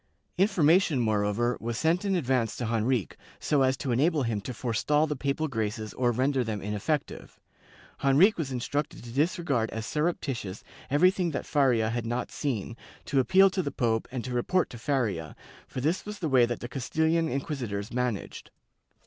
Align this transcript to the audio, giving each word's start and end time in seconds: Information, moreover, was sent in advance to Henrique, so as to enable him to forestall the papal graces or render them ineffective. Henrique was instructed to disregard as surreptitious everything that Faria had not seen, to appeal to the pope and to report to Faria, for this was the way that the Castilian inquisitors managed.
Information, 0.39 0.99
moreover, 0.99 1.59
was 1.61 1.77
sent 1.77 2.03
in 2.03 2.15
advance 2.15 2.55
to 2.55 2.65
Henrique, 2.65 3.17
so 3.39 3.61
as 3.61 3.77
to 3.77 3.91
enable 3.91 4.23
him 4.23 4.41
to 4.41 4.51
forestall 4.51 5.05
the 5.05 5.15
papal 5.15 5.47
graces 5.47 5.93
or 5.93 6.11
render 6.11 6.43
them 6.43 6.59
ineffective. 6.59 7.39
Henrique 8.03 8.39
was 8.39 8.51
instructed 8.51 9.03
to 9.03 9.11
disregard 9.11 9.69
as 9.69 9.85
surreptitious 9.85 10.63
everything 10.89 11.29
that 11.29 11.45
Faria 11.45 11.91
had 11.91 12.07
not 12.07 12.31
seen, 12.31 12.75
to 13.05 13.19
appeal 13.19 13.51
to 13.51 13.61
the 13.61 13.69
pope 13.69 14.07
and 14.11 14.23
to 14.25 14.33
report 14.33 14.71
to 14.71 14.79
Faria, 14.79 15.35
for 15.67 15.81
this 15.81 16.03
was 16.03 16.17
the 16.17 16.27
way 16.29 16.47
that 16.47 16.61
the 16.61 16.67
Castilian 16.67 17.29
inquisitors 17.29 17.93
managed. 17.93 18.49